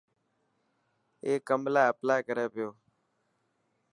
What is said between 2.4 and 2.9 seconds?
پيو.